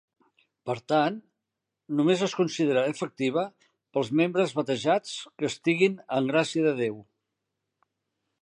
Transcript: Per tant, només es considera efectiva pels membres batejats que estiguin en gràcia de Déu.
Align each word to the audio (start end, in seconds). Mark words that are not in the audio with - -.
Per 0.69 0.75
tant, 0.91 1.19
només 1.99 2.23
es 2.29 2.33
considera 2.39 2.87
efectiva 2.93 3.45
pels 3.97 4.11
membres 4.23 4.57
batejats 4.61 5.15
que 5.37 5.51
estiguin 5.53 6.01
en 6.21 6.31
gràcia 6.35 6.67
de 6.71 6.77
Déu. 6.85 7.01